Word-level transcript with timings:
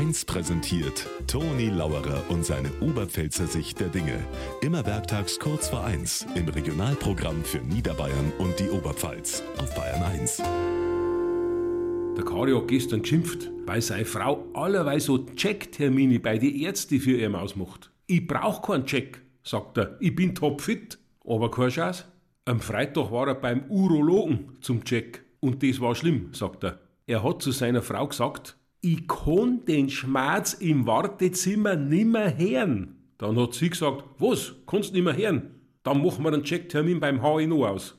1 0.00 0.24
präsentiert 0.24 1.06
Toni 1.26 1.68
Lauerer 1.68 2.24
und 2.30 2.42
seine 2.42 2.70
Oberpfälzer 2.80 3.46
Sicht 3.46 3.80
der 3.80 3.88
Dinge. 3.88 4.18
Immer 4.62 4.86
werktags 4.86 5.38
kurz 5.38 5.68
vor 5.68 5.84
1 5.84 6.26
im 6.36 6.48
Regionalprogramm 6.48 7.44
für 7.44 7.58
Niederbayern 7.58 8.32
und 8.38 8.58
die 8.58 8.70
Oberpfalz 8.70 9.42
auf 9.58 9.74
Bayern 9.74 10.02
1. 10.02 10.38
Der 12.16 12.24
Kari 12.24 12.52
hat 12.52 12.68
gestern 12.68 13.02
geschimpft, 13.02 13.50
weil 13.66 13.82
seine 13.82 14.06
Frau 14.06 14.46
allerweil 14.54 15.00
so 15.00 15.18
Checktermine 15.18 16.18
bei 16.18 16.38
den 16.38 16.54
Ärzten 16.54 16.98
für 16.98 17.20
ihn 17.20 17.34
ausmacht. 17.34 17.90
Ich 18.06 18.26
brauch 18.26 18.62
keinen 18.62 18.86
Check, 18.86 19.20
sagt 19.42 19.76
er. 19.76 19.98
Ich 20.00 20.16
bin 20.16 20.34
topfit. 20.34 20.98
Aber 21.26 21.50
kein 21.50 21.70
Scheiß. 21.70 22.06
Am 22.46 22.60
Freitag 22.60 23.12
war 23.12 23.28
er 23.28 23.34
beim 23.34 23.64
Urologen 23.68 24.56
zum 24.62 24.82
Check. 24.82 25.26
Und 25.40 25.62
das 25.62 25.78
war 25.78 25.94
schlimm, 25.94 26.32
sagt 26.32 26.64
er. 26.64 26.78
Er 27.06 27.22
hat 27.22 27.42
zu 27.42 27.50
seiner 27.50 27.82
Frau 27.82 28.08
gesagt, 28.08 28.56
ich 28.82 29.06
kann 29.06 29.64
den 29.66 29.90
Schmerz 29.90 30.54
im 30.54 30.86
Wartezimmer 30.86 31.76
nimmer 31.76 32.36
hören. 32.36 32.96
Dann 33.18 33.38
hat 33.38 33.54
sie 33.54 33.70
gesagt, 33.70 34.04
was, 34.18 34.54
kannst 34.66 34.94
nimmer 34.94 35.16
hören? 35.16 35.54
Dann 35.82 36.02
machen 36.02 36.24
wir 36.24 36.32
einen 36.32 36.44
Checktermin 36.44 37.00
beim 37.00 37.20
HNO 37.20 37.66
aus. 37.66 37.98